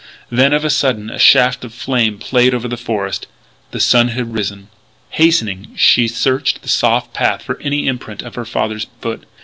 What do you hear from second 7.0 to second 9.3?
path for any imprint of her father's foot.